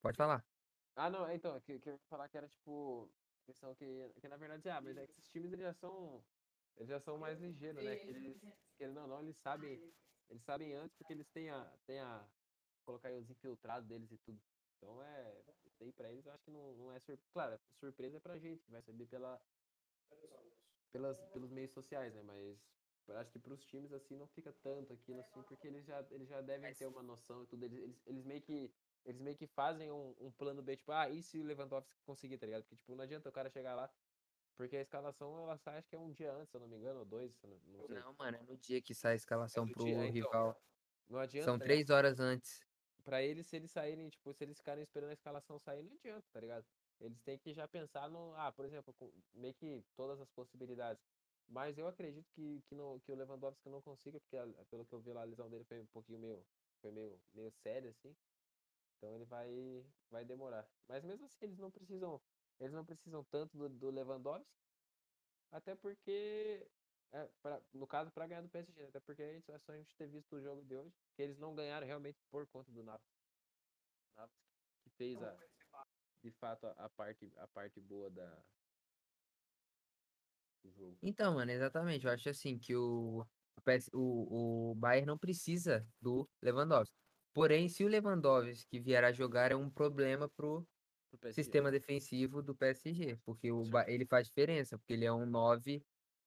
[0.00, 0.46] pode falar.
[0.94, 3.14] Ah, não, é, então, que, que eu ia falar que era tipo.
[3.46, 6.26] Questão que, que na verdade, ah, mas é que esses times eles já são.
[6.76, 7.96] Eles já são mais ligeiros, né?
[7.96, 8.38] Que eles,
[8.78, 9.82] querendo ou não, eles sabem.
[10.28, 11.78] Eles sabem antes porque eles têm a.
[11.86, 12.30] Têm a
[12.84, 14.42] colocar aí os infiltrados deles e tudo.
[14.76, 15.49] Então é.
[15.80, 17.30] Isso aí pra eles eu acho que não, não é surpresa.
[17.32, 19.40] Claro, é surpresa pra gente, que vai saber pela.
[20.92, 22.22] Pelas, pelos meios sociais, né?
[22.22, 22.58] Mas
[23.16, 26.40] acho que pros times assim não fica tanto aquilo assim, porque eles já, eles já
[26.40, 27.64] devem ter uma noção e tudo.
[27.64, 28.72] Eles, eles, eles meio que.
[29.06, 32.36] Eles meio que fazem um, um plano B, tipo, ah, e se o Lewandowski conseguir,
[32.36, 32.64] tá ligado?
[32.64, 33.90] Porque, tipo, não adianta o cara chegar lá,
[34.56, 36.76] porque a escalação ela sai, acho que é um dia antes, se eu não me
[36.76, 37.96] engano, ou dois, não, não sei.
[37.96, 40.62] Não, mano, é no dia que sai a escalação no pro dia, então, rival.
[41.08, 41.46] Não adianta.
[41.46, 42.60] São tá três horas antes.
[43.04, 46.28] Pra eles, se eles saírem, tipo, se eles ficarem esperando a escalação sair, não adianta,
[46.32, 46.66] tá ligado?
[47.00, 48.34] Eles têm que já pensar no.
[48.36, 48.94] Ah, por exemplo,
[49.32, 51.02] meio que todas as possibilidades.
[51.48, 54.94] Mas eu acredito que, que, não, que o Lewandowski não consiga, porque a- pelo que
[54.94, 56.46] eu vi lá, a lesão dele foi um pouquinho meio.
[56.80, 58.16] Foi meio, meio séria, assim.
[58.96, 60.68] Então ele vai, vai demorar.
[60.88, 62.22] Mas mesmo assim, eles não precisam.
[62.58, 64.60] Eles não precisam tanto do, do Lewandowski.
[65.50, 66.70] Até porque.
[67.12, 68.88] é, pra- no caso, para ganhar do PSG, né?
[68.88, 71.24] até porque a gente, é só a gente ter visto o jogo de hoje, que
[71.24, 73.06] eles não ganharam realmente por conta do Navas.
[74.16, 74.34] Navas
[74.82, 75.36] que fez a,
[76.22, 78.42] de fato a, a parte, a parte boa da,
[80.62, 80.96] do jogo.
[81.02, 82.06] Então, mano, exatamente.
[82.06, 83.26] Eu acho assim que o,
[83.92, 86.96] o, o, Bayern não precisa do Lewandowski.
[87.34, 90.66] Porém, se o Lewandowski vier a jogar, é um problema pro
[91.32, 95.84] sistema defensivo do PSG, porque o, ele faz diferença, porque ele é um 9,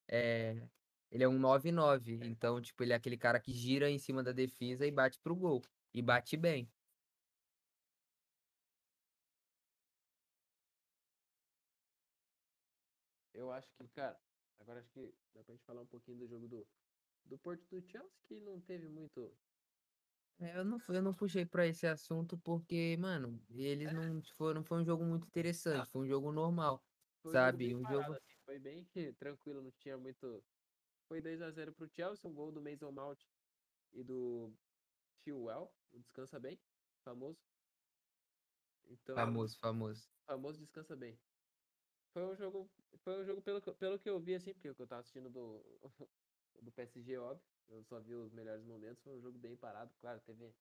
[0.07, 0.67] é,
[1.13, 4.33] ele é um 9-9, então, tipo, ele é aquele cara que gira em cima da
[4.33, 5.61] defesa e bate pro gol,
[5.93, 6.73] e bate bem.
[13.33, 14.19] Eu acho que, cara,
[14.59, 16.67] agora acho que dá pra gente falar um pouquinho do jogo do,
[17.25, 19.37] do Porto do Chelsea, que não teve muito.
[20.39, 24.63] É, Eu não, eu não puxei pra esse assunto porque, mano, eles não foram, não
[24.63, 26.83] foi um jogo muito interessante, foi um jogo normal,
[27.21, 27.75] Foi um jogo sabe?
[27.75, 28.85] Um parado, jogo, assim, foi bem
[29.17, 30.43] tranquilo, não tinha muito.
[31.13, 33.21] Foi 2 a 0 pro Chelsea, um gol do Mason Mount
[33.93, 34.51] e do
[35.23, 36.59] Chilwell, o descansa bem,
[37.05, 37.37] famoso.
[38.89, 40.09] Então, famoso, famoso.
[40.25, 41.15] famoso descansa bem.
[42.13, 42.67] Foi um jogo,
[43.03, 45.63] foi um jogo pelo, que- pelo que eu vi, assim, porque eu tava assistindo do,
[46.63, 47.45] do PSG, óbvio.
[47.69, 49.03] Eu só vi os melhores momentos.
[49.03, 50.51] Foi um jogo bem parado, claro, teve,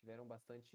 [0.00, 0.68] tiveram bastante.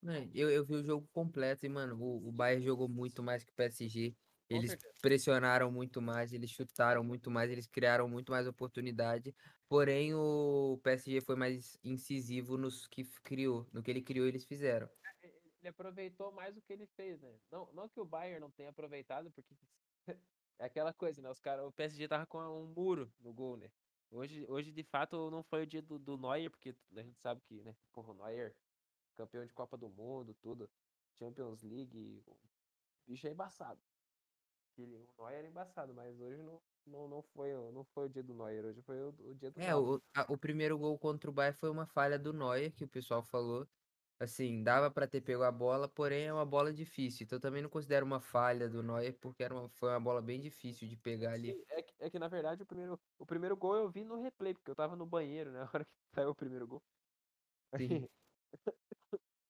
[0.00, 3.42] Mano, eu, eu vi o jogo completo e, mano, o, o Bayern jogou muito mais
[3.42, 4.14] que o PSG.
[4.48, 4.94] Eles certeza.
[5.00, 9.34] pressionaram muito mais, eles chutaram muito mais, eles criaram muito mais oportunidade.
[9.68, 13.66] Porém, o PSG foi mais incisivo nos que criou.
[13.72, 14.88] No que ele criou, eles fizeram.
[15.60, 17.40] Ele aproveitou mais o que ele fez, né?
[17.50, 19.54] Não, não que o Bayern não tenha aproveitado, porque
[20.58, 21.30] é aquela coisa, né?
[21.30, 23.70] Os cara, o PSG tava com um muro no gol, né?
[24.10, 27.40] Hoje, hoje de fato, não foi o dia do, do Neuer, porque a gente sabe
[27.40, 27.74] que, né?
[27.92, 28.54] Porra, o Neuer,
[29.16, 30.70] campeão de Copa do Mundo, tudo,
[31.18, 32.36] Champions League, o
[33.06, 33.80] bicho é embaçado.
[34.82, 38.08] Ele, o Neuer é embaçado, mas hoje não, não, não, foi, o- não foi o
[38.08, 40.98] dia do Neuer, hoje foi o, o dia do É, o, a- o primeiro gol
[40.98, 43.68] contra o Bayern foi uma falha do Neuer, que o pessoal falou.
[44.18, 47.24] Assim, dava pra ter pego a bola, porém é uma bola difícil.
[47.24, 50.22] Então eu também não considero uma falha do Neuer, porque era uma, foi uma bola
[50.22, 51.52] bem difícil de pegar ali.
[51.52, 54.16] Sim, é que, é que na verdade o primeiro, o primeiro gol eu vi no
[54.16, 55.60] replay, porque eu tava no banheiro, né?
[55.64, 56.82] Na hora que saiu o primeiro gol.
[57.78, 58.08] Sim.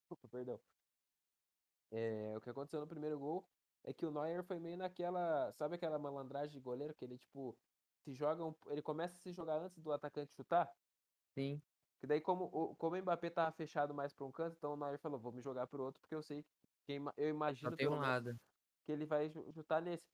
[0.09, 0.63] Desculpa, perdão.
[1.91, 3.54] É, o que aconteceu no primeiro gol
[3.85, 5.53] é que o Neuer foi meio naquela.
[5.53, 7.59] Sabe aquela malandragem de goleiro que ele, tipo,
[8.05, 8.44] se joga.
[8.44, 10.70] um- ele começa a se jogar antes do atacante chutar?
[11.37, 11.62] Sim.
[12.01, 14.77] Que daí, como o, como o Mbappé tava fechado mais pra um canto, então o
[14.77, 16.44] Neuer falou: vou me jogar pro outro, porque eu sei.
[16.87, 17.97] Que, eu imagino pelo
[18.87, 20.05] que ele vai chu- chutar nesse.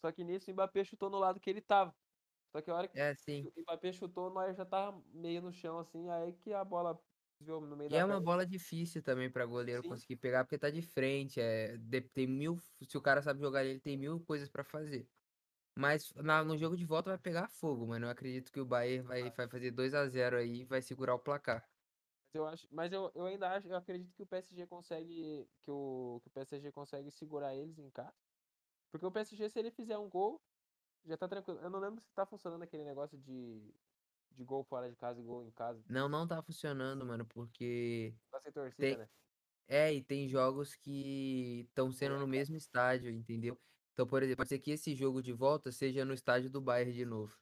[0.00, 1.96] Só que nisso o Mbappé chutou no lado que ele tava.
[2.54, 3.12] Só que a hora que É,
[3.42, 7.00] o Mbappé chutou, o Neuer já tava meio no chão, assim, aí que a bola
[7.40, 8.22] desviou no meio E da é uma perna.
[8.22, 9.84] bola difícil também pra goleiro Sim.
[9.84, 11.40] conseguir pegar, porque tá de frente.
[11.40, 12.56] É, de- tem mil.
[12.88, 15.08] Se o cara sabe jogar, ele tem mil coisas pra fazer.
[15.78, 18.06] Mas na- no jogo de volta vai pegar fogo, mano.
[18.06, 21.14] Eu acredito que o Bayern vai, vai fazer 2 a 0 aí e vai segurar
[21.14, 21.70] o placar.
[22.32, 25.70] Mas eu acho, mas eu, eu ainda acho, eu acredito que o PSG consegue, que
[25.70, 28.14] o, que o PSG consegue segurar eles em casa.
[28.90, 30.42] Porque o PSG, se ele fizer um gol,
[31.04, 31.60] já tá tranquilo.
[31.60, 33.74] Eu não lembro se tá funcionando aquele negócio de,
[34.32, 35.82] de gol fora de casa e gol em casa.
[35.88, 39.08] Não, não tá funcionando, mano, porque Tá sem torcida, tem, né?
[39.68, 43.60] é, e tem jogos que estão sendo no mesmo estádio, entendeu?
[43.94, 46.92] Então, por exemplo, pode ser que esse jogo de volta seja no estádio do Bayern
[46.92, 47.38] de novo.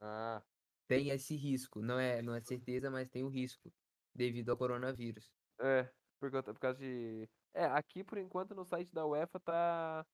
[0.00, 0.42] Ah,
[0.86, 3.72] Tem esse risco, não é, não é certeza, mas tem o risco
[4.14, 5.30] devido ao coronavírus.
[5.60, 7.28] é, por, conta- por causa de.
[7.54, 10.06] É, aqui por enquanto no site da UEFA tá.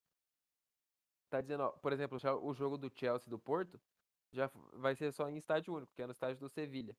[1.29, 3.81] Tá dizendo, ó, por exemplo, o jogo do Chelsea do Porto
[4.35, 6.97] já vai ser só em estádio único, que é no estádio do Sevilha.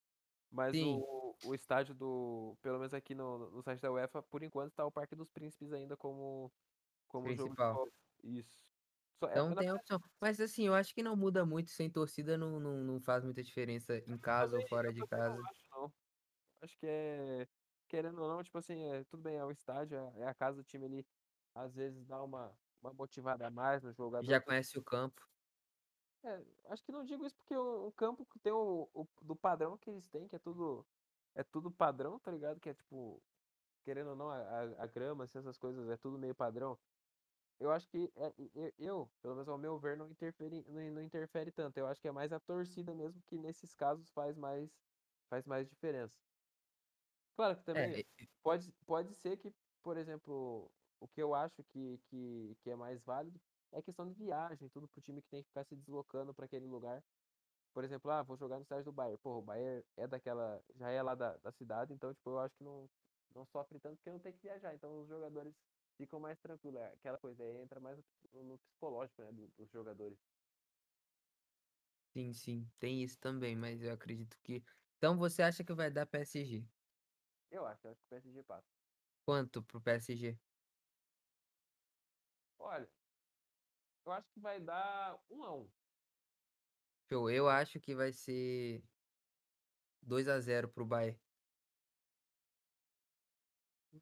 [0.52, 2.58] Mas Sim, o, o estádio do.
[2.62, 5.74] Pelo menos aqui no, no site da UEFA, por enquanto tá o Parque dos Príncipes
[5.74, 6.54] ainda como,
[7.08, 7.88] como jogo de principal.
[8.24, 8.60] Isso.
[9.20, 10.00] Só, é, Então na tem a verdade, opção.
[10.22, 13.44] Mas assim, eu acho que não muda muito, sem torcida não, não, não faz muita
[13.44, 15.42] diferença em casa ou fora de também não casa.
[15.52, 15.94] acho, não.
[16.62, 17.48] Acho que é.
[17.88, 20.58] Querendo ou não, tipo assim, é, tudo bem, é o estádio, é é a casa
[20.58, 21.08] do time ali.
[21.56, 24.26] Às vezes dá uma, uma motivada a mais no jogador.
[24.28, 25.22] Já conhece o campo.
[26.26, 29.36] É, acho que não digo isso porque o, o campo que tem o, o- do
[29.36, 30.88] padrão que eles têm, que é tudo
[31.36, 32.60] é tudo padrão, tá ligado?
[32.60, 33.24] Que é tipo,
[33.84, 36.80] querendo ou não, a, a, a grama, assim, essas coisas, é tudo meio padrão.
[37.60, 41.04] Eu acho que é, eu, eu, pelo menos ao meu ver, não interfere, não, não
[41.04, 41.78] interfere tanto.
[41.78, 44.84] Eu acho que é mais a torcida mesmo que nesses casos faz mais
[45.30, 46.22] faz mais diferença.
[47.36, 51.98] Claro que também É, pode, pode ser que, por exemplo, o que eu acho que,
[52.00, 55.48] que, que é mais válido é questão de viagem, tudo pro time que tem que
[55.50, 57.04] ficar se deslocando para aquele lugar.
[57.74, 59.20] Por exemplo, ah, vou jogar no estádio do Bayern.
[59.22, 62.56] Pô, o Bayern é daquela, já é lá da, da cidade, então, tipo, eu acho
[62.58, 62.90] que não,
[63.36, 64.74] não sofre tanto porque não tem que viajar.
[64.76, 65.56] Então, os jogadores
[65.98, 66.80] ficam mais tranquilos.
[66.82, 67.98] É aquela coisa, aí entra mais
[68.34, 70.20] no, no psicológico, né, do- dos jogadores.
[72.16, 74.64] sim, sim, tem isso também, mas eu acredito que.
[74.98, 76.68] Então você acha que vai dar PSG?
[77.50, 78.68] Eu acho, eu acho que o PSG passa.
[79.24, 80.40] Quanto pro PSG?
[82.58, 82.90] Olha,
[84.06, 85.68] eu acho que vai dar um a um.
[87.10, 88.84] Show, eu acho que vai ser
[90.02, 91.20] 2 a zero pro Bayern.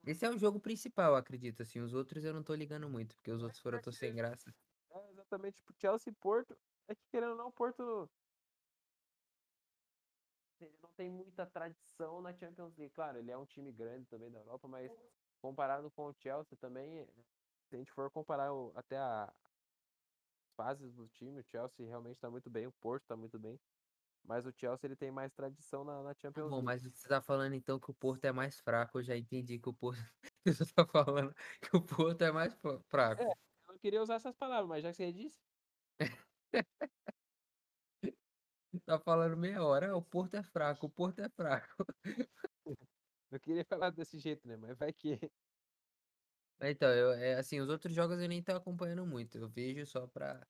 [0.05, 1.79] Esse é o jogo principal, acredito, assim.
[1.79, 4.53] Os outros eu não tô ligando muito, porque os outros foram eu tô sem graça.
[4.89, 6.57] É exatamente, tipo, Chelsea e Porto.
[6.87, 8.09] É que querendo ou não, o Porto
[10.59, 12.93] ele não tem muita tradição na Champions League.
[12.93, 14.91] Claro, ele é um time grande também da Europa, mas
[15.41, 17.05] comparado com o Chelsea também,
[17.69, 19.33] se a gente for comparar o- até a-
[20.53, 23.59] fases do time, o Chelsea realmente está muito bem, o Porto está muito bem.
[24.23, 26.63] Mas o Chelsea ele tem mais tradição na, na Tá Champions bom, League.
[26.63, 28.99] mas você tá falando então que o Porto é mais fraco.
[28.99, 29.99] Eu já entendi que o Porto.
[30.45, 32.81] Você tá falando que o Porto é mais fra-
[33.15, 33.25] É, fraco.
[33.25, 33.33] eu
[33.73, 35.43] não queria usar essas palavras, mas já que você disse,
[38.85, 39.91] Tá falando meia hora.
[39.91, 41.85] Ah, o Porto é fraco, o Porto é fraco.
[43.31, 44.57] eu queria falar desse jeito, né?
[44.57, 45.19] Mas vai que.
[46.71, 49.37] Então, eu, é, assim, os outros jogos eu nem tô acompanhando muito.
[49.37, 50.47] Eu vejo só pra,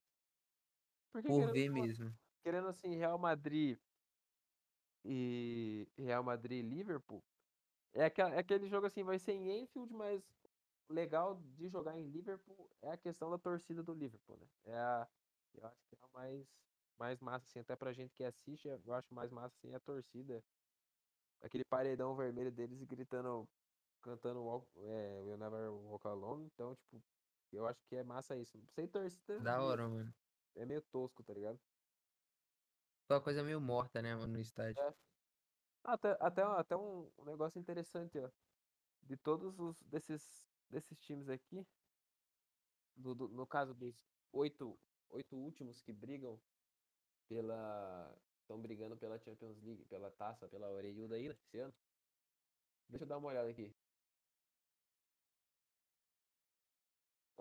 [1.11, 2.17] Porque por ver mesmo.
[2.43, 3.79] querendo assim, Real Madrid
[5.03, 7.23] e Real Madrid e Liverpool.
[7.93, 10.23] É, é aquele jogo assim, vai ser em Anfield, mas
[10.89, 14.47] legal de jogar em Liverpool é a questão da torcida do Liverpool, né?
[14.65, 15.09] É a,
[15.55, 16.47] eu acho que é a mais,
[16.97, 20.43] mais massa, assim, até pra gente que assiste, eu acho mais massa, assim, a torcida.
[21.41, 23.47] Aquele paredão vermelho deles gritando,
[24.03, 26.45] cantando walk, é, We'll Never Walk Alone.
[26.53, 27.03] Então, tipo,
[27.51, 28.59] eu acho que é massa isso.
[28.75, 30.13] Sem torcida Da hora, mano.
[30.55, 31.59] é meio tosco, tá ligado?
[33.07, 34.81] Foi uma coisa meio morta, né, mano, no estádio.
[34.81, 34.93] É.
[35.83, 38.29] Até, até, até um, negócio interessante, ó.
[39.01, 41.65] De todos os desses, desses times aqui,
[42.95, 43.95] do, do- no caso dos
[44.31, 46.41] oito, oito últimos que brigam
[47.27, 48.17] pela.
[48.41, 51.73] Estão brigando pela Champions League, pela taça, pela Oreiuda aí, né, esse ano.
[52.89, 53.75] Deixa eu dar uma olhada aqui.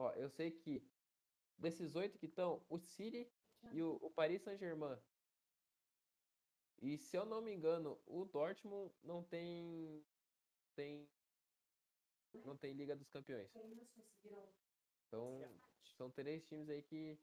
[0.02, 0.82] Ó, eu sei que
[1.56, 3.30] desses oito que estão, o City
[3.72, 4.98] e o, o Paris Saint-Germain.
[6.80, 10.04] E se eu não me engano, o Dortmund não tem.
[10.74, 11.08] tem
[12.44, 13.48] não tem Liga dos Campeões.
[15.06, 15.40] Então,
[15.96, 17.16] são três times aí que.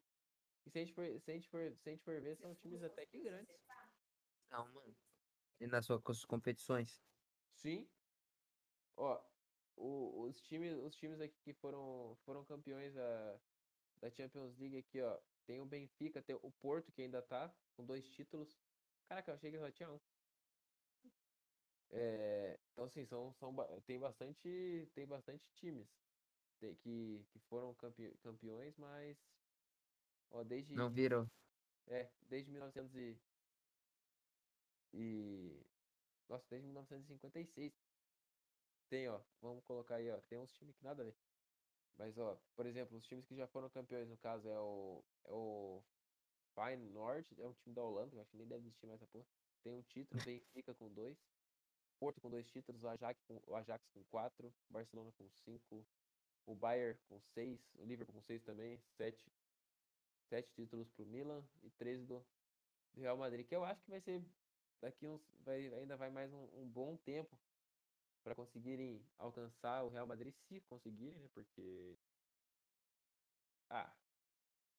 [0.62, 2.54] que se, a gente for, se, a gente for, se a gente for ver, são
[2.54, 3.54] times até que grandes.
[4.50, 4.96] Não, mano.
[5.60, 7.02] E nas suas competições?
[7.56, 7.86] Sim.
[8.96, 9.22] Ó,
[9.80, 13.40] o- os times, os times aqui que foram, foram campeões da,
[14.00, 15.20] da Champions League aqui, ó.
[15.46, 18.60] Tem o Benfica, tem o Porto que ainda tá com dois títulos.
[19.08, 20.00] Caraca, eu achei que só tinha um.
[21.92, 25.88] É, então assim, são, são, tem bastante, tem bastante times
[26.58, 29.18] te- que, que foram campe- campeões, mas
[30.30, 31.26] ó, desde, Não virou.
[31.86, 33.20] é, desde 1900 e,
[34.92, 35.66] e
[36.28, 37.79] nossa, desde 1956
[38.90, 41.16] tem, ó, vamos colocar aí, ó, tem uns times que nada a ver.
[41.96, 45.32] Mas ó, por exemplo, os times que já foram campeões, no caso é o é
[45.32, 45.82] o
[46.54, 49.26] Feyenoord, é um time da Holanda, eu acho que nem deve existir mais essa porra.
[49.62, 51.16] Tem um título, Benfica com dois.
[52.00, 55.86] Porto com dois títulos, o Ajax com, o Ajax com quatro, Barcelona com cinco,
[56.46, 59.30] o Bayern com seis, o Liverpool com seis também, sete,
[60.28, 62.24] sete títulos pro Milan e três do,
[62.94, 64.24] do Real Madrid, que eu acho que vai ser
[64.80, 67.38] daqui uns, vai, ainda vai mais um, um bom tempo
[68.22, 71.28] para conseguirem alcançar o Real Madrid, se conseguirem, né?
[71.28, 71.98] Porque,
[73.68, 73.96] ah,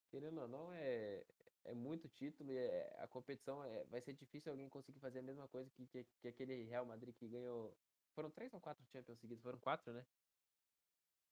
[0.10, 1.26] querendo ou não, é,
[1.64, 5.24] é muito título e é- a competição é, vai ser difícil alguém conseguir fazer a
[5.24, 7.80] mesma coisa que, que, que aquele Real Madrid que ganhou.
[8.16, 9.44] Foram três ou quatro Champions seguidos?
[9.44, 10.08] Foram quatro, né?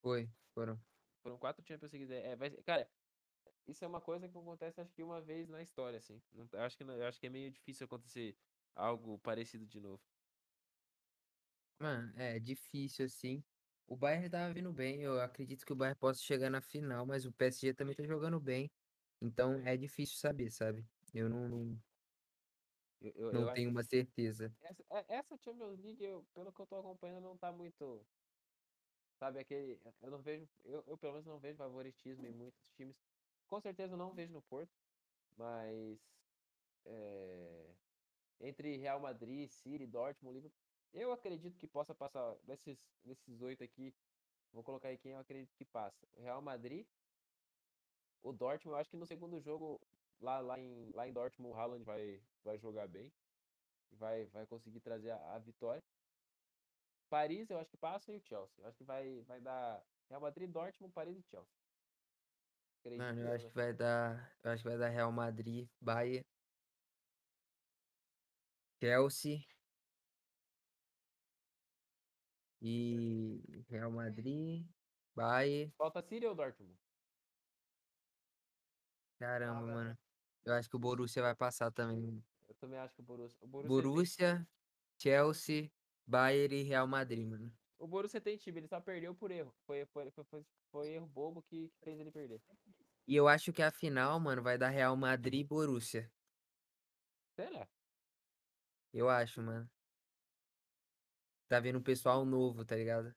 [0.01, 0.83] Foi, foram.
[1.21, 2.13] Foram quatro Champions seguidos.
[2.15, 2.91] É, vai, ser- cara,
[3.67, 6.23] isso é uma coisa que acontece acho que uma vez na história, assim.
[6.31, 8.39] Não- acho que, não- acho que é meio difícil acontecer
[8.75, 10.03] algo parecido de novo.
[11.79, 13.43] Mano, é difícil assim.
[13.87, 15.01] O Bayern tava vindo bem.
[15.01, 18.39] Eu acredito que o Bayern possa chegar na final, mas o PSG também tá jogando
[18.39, 18.71] bem.
[19.21, 20.89] Então é difícil saber, sabe?
[21.13, 21.83] Eu não, não,
[23.01, 24.55] Eu, eu, não eu tenho uma certeza.
[24.61, 28.07] essa, é- essa Champions League, eu, pelo que eu tô acompanhando, não tá muito.
[29.19, 29.81] Sabe, aquele.
[30.01, 30.49] Eu não vejo.
[30.63, 32.97] Eu, eu pelo menos não vejo favoritismo em muitos times.
[33.47, 34.71] Com certeza eu não vejo no Porto,
[35.37, 35.99] mas.
[36.85, 37.75] é,
[38.39, 43.93] entre Real Madrid, City, Dortmund, Liverpool, eu acredito que possa passar desses, desses oito aqui.
[44.51, 46.07] Vou colocar aí quem eu acredito que passa.
[46.17, 46.85] Real Madrid,
[48.23, 49.79] o Dortmund, eu acho que no segundo jogo,
[50.19, 53.11] lá, lá, em, lá em Dortmund, o Haaland vai, vai jogar bem.
[53.91, 55.83] Vai, vai conseguir trazer a, a vitória.
[57.09, 58.61] Paris, eu acho que passa, e o Chelsea.
[58.61, 61.59] Eu acho que vai, vai dar Real Madrid, Dortmund, Paris e Chelsea.
[62.95, 64.31] Mano, Acredito eu eu acho que vai dar.
[64.43, 66.25] Eu acho que vai dar Real Madrid, Bayern,
[68.81, 69.45] Chelsea
[72.61, 74.65] e Real Madrid,
[75.15, 75.73] Bayern.
[75.77, 76.77] Falta City ou Dortmund?
[79.19, 79.97] Caramba, mano.
[80.45, 82.23] Eu acho que o Borussia vai passar também.
[82.47, 83.37] Eu também acho que o Borussia.
[83.41, 84.47] O Borussia tem, Borussia,
[84.97, 85.71] Chelsea,
[86.07, 87.51] Bayern e Real Madrid, mano.
[87.77, 89.53] o Borussia tem time, ele só perdeu por erro.
[89.65, 92.41] Foi, foi, foi, foi, foi erro bobo que fez ele perder.
[93.07, 96.11] E eu acho que a final, mano, vai dar Real Madrid e Borussia.
[97.35, 97.67] Será?
[98.93, 99.69] Eu acho, mano.
[101.49, 103.13] Tá vendo um pessoal novo, tá ligado?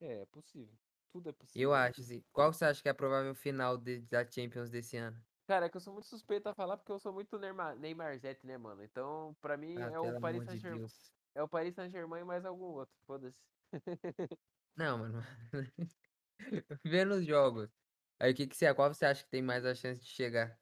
[0.00, 0.78] É, é possível.
[1.12, 1.80] Tudo é Eu possível.
[1.80, 1.92] né?
[1.92, 2.22] acho, assim.
[2.32, 5.20] Qual você acha que é a provável final de- da Champions desse ano?
[5.46, 8.44] Cara, é que eu sou muito suspeito a falar porque eu sou muito Neymar, Neymarzete,
[8.44, 8.82] né, mano?
[8.82, 10.80] Então, pra mim, Ah, é o Paris amor de Saint-Germain.
[10.80, 11.14] Deus.
[11.34, 12.96] É o Paris Saint-Germain e mais algum outro.
[13.06, 13.38] Foda-se.
[14.74, 15.22] Não, mano.
[16.84, 17.70] Vendo os jogos.
[18.18, 20.60] Aí o que que você, qual você acha que tem mais a chance de chegar?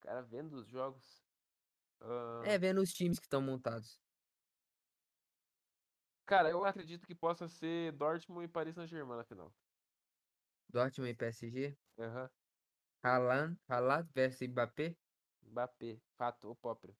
[0.00, 1.24] Cara, vendo os jogos.
[2.00, 4.00] ah, É, vendo os times que estão montados.
[6.26, 9.54] Cara, eu acredito que possa ser Dortmund e Paris Saint-Germain na final.
[10.68, 11.78] Dortmund e PSG.
[11.98, 12.30] Aham.
[13.04, 14.96] Haaland, Haaland versus Mbappé.
[15.42, 16.98] Mbappé, fato, o próprio.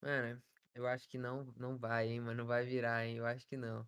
[0.00, 0.42] Mano,
[0.74, 2.38] eu acho que não, não vai, hein, mano.
[2.38, 3.16] Não vai virar, hein.
[3.18, 3.86] Eu acho que não.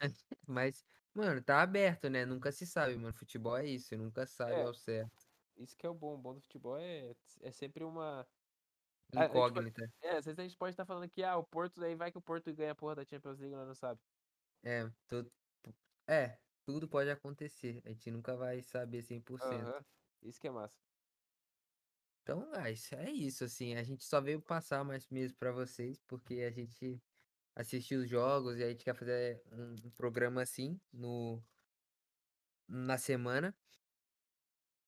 [0.46, 2.24] Mas, mano, tá aberto, né?
[2.24, 3.14] Nunca se sabe, mano.
[3.14, 5.26] Futebol é isso, nunca sabe É, ao certo.
[5.56, 6.14] isso que é o bom.
[6.14, 8.28] O bom do futebol é, é sempre uma.
[9.12, 9.92] Gente Incógnita.
[10.02, 12.18] é, às vezes a gente pode estar falando que ah, o Porto, daí vai que
[12.18, 14.00] o Porto ganha a porra da Champions League, nós não sabe.
[14.62, 15.30] É, tu-
[16.08, 17.82] é, tudo pode acontecer.
[17.84, 19.44] A gente nunca vai saber 100%.
[19.44, 19.84] Aham.
[20.22, 20.74] Isso que é massa.
[22.22, 23.76] Então, guys, é isso, assim.
[23.76, 27.00] A gente só veio passar mais mesmo pra vocês, porque a gente
[27.54, 31.40] assistiu os jogos e a gente quer fazer um, um programa assim no,
[32.68, 33.56] na semana.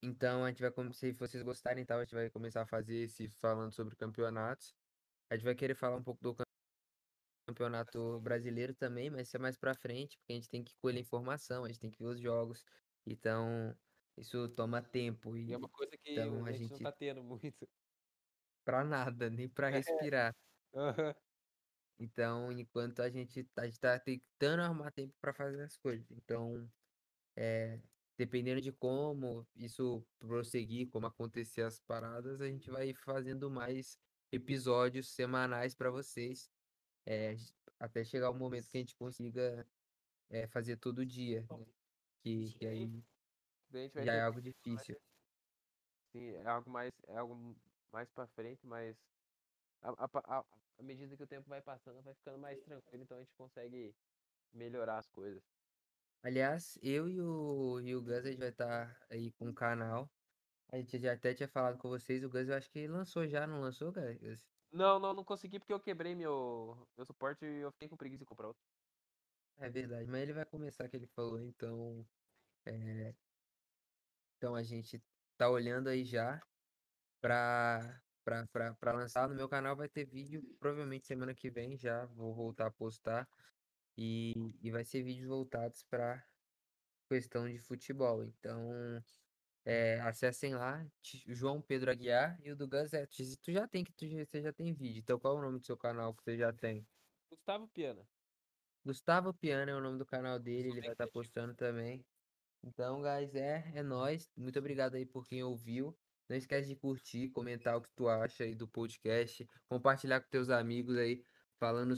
[0.03, 2.97] Então, a gente vai, come- se vocês gostarem, tal, a gente vai começar a fazer
[3.05, 4.75] esse falando sobre campeonatos.
[5.31, 6.45] A gente vai querer falar um pouco do cam-
[7.47, 11.01] campeonato brasileiro também, mas isso é mais pra frente, porque a gente tem que colher
[11.01, 12.63] informação, a gente tem que ver os jogos.
[13.07, 13.75] Então,
[14.17, 16.81] isso toma tempo E é e uma coisa que então a a gente não gente
[16.81, 17.69] tá tendo muito.
[18.65, 20.35] pra nada, nem pra respirar.
[20.75, 21.15] Aham.
[21.99, 26.11] Então, enquanto a gente, a gente tá tentando arrumar tempo para fazer as coisas.
[26.11, 26.71] Então,
[27.37, 27.83] é,
[28.19, 33.97] dependendo de como isso prosseguir, como acontecer as paradas, a gente vai fazendo mais
[34.33, 36.51] episódios semanais para vocês,
[37.07, 37.37] é,
[37.79, 39.65] até chegar o momento que a gente consiga,
[40.29, 41.65] é, fazer todo dia, né?
[42.21, 43.05] Que, que aí
[43.71, 45.01] já ter é algo difícil.
[46.11, 47.57] Sim, é algo mais, é algo
[47.93, 48.97] mais pra frente, mas
[49.81, 53.95] à medida que o tempo vai passando, vai ficando mais tranquilo, então a gente consegue
[54.53, 55.58] melhorar as coisas.
[56.23, 60.11] Aliás, eu e o, e o Gus, a gente vai estar aí com o canal.
[60.71, 63.47] A gente já até tinha falado com vocês, o Gus eu acho que lançou já,
[63.47, 64.49] não lançou, Gus?
[64.71, 68.21] Não, não, não consegui porque eu quebrei meu, meu suporte e eu fiquei com preguiça
[68.21, 68.63] de comprar outro.
[69.57, 72.07] É verdade, mas ele vai começar que ele falou, então,
[72.65, 73.15] é,
[74.37, 75.03] então a gente
[75.37, 76.41] tá olhando aí já
[77.21, 79.29] pra, pra, pra, pra lançar.
[79.29, 83.29] No meu canal vai ter vídeo, provavelmente semana que vem já vou voltar a postar
[83.99, 84.33] e,
[84.63, 86.25] e vai ser vídeos voltados pra
[87.11, 88.25] questão de futebol.
[88.25, 89.03] Então,
[89.65, 90.87] é, acessem lá,
[91.27, 93.37] João Pedro Aguiar e o do Gazette.
[93.39, 95.01] Tu já tem que tu já- você já tem vídeo.
[95.01, 96.87] Então, qual é o nome do seu canal que você já tem?
[97.31, 98.09] Gustavo Piana.
[98.85, 101.13] Gustavo Piana é o nome do canal dele, ele vai estar criativo.
[101.13, 102.07] postando também.
[102.63, 104.29] Então, guys, é, é nóis.
[104.37, 105.99] Muito obrigado aí por quem ouviu.
[106.29, 110.51] Não esquece de curtir, comentar o que tu acha aí do podcast, compartilhar com teus
[110.51, 111.23] amigos aí,
[111.59, 111.95] falando,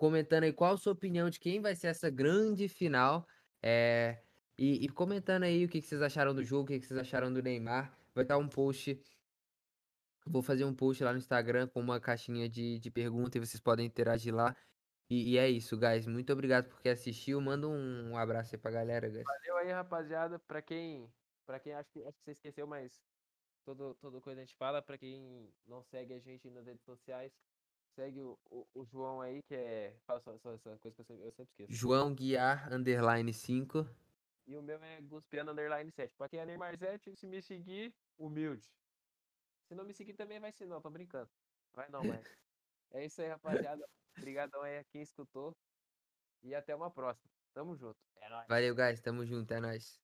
[0.00, 3.28] comentando aí qual a sua opinião de quem vai ser essa grande final.
[3.62, 4.22] É,
[4.56, 6.98] e, e comentando aí o que, que vocês acharam do jogo, o que, que vocês
[6.98, 7.94] acharam do Neymar.
[8.14, 8.98] Vai estar um post.
[10.26, 13.60] Vou fazer um post lá no Instagram com uma caixinha de, de perguntas e vocês
[13.60, 14.56] podem interagir lá.
[15.10, 16.06] E, e é isso, guys.
[16.06, 17.38] Muito obrigado por quem assistiu.
[17.38, 19.24] Manda um abraço aí pra galera, guys.
[19.24, 20.38] Valeu aí, rapaziada.
[20.38, 21.12] Pra quem,
[21.44, 22.98] pra quem acha que, acho que você esqueceu, mas
[23.66, 24.80] todo, todo coisa a gente fala.
[24.80, 27.34] Pra quem não segue a gente nas redes sociais,
[27.94, 29.96] segue o, o, o João aí, que é.
[30.06, 31.72] Fala só, só essa coisa que eu sempre, eu sempre esqueço.
[31.72, 33.86] João Guiar, underline 5.
[34.46, 36.16] E o meu é Guspiano Underline 7.
[36.16, 38.68] Pra quem é Neymar 7, se me seguir, humilde.
[39.68, 41.30] Se não me seguir também vai ser não, tô brincando.
[41.72, 42.20] Vai não, mas.
[42.92, 43.88] É isso aí, rapaziada.
[44.18, 45.56] Obrigadão aí a quem escutou.
[46.42, 47.30] E até uma próxima.
[47.54, 47.96] Tamo junto.
[48.16, 48.48] É nóis.
[48.48, 49.00] Valeu, guys.
[49.00, 49.54] Tamo junto.
[49.54, 50.00] É nóis.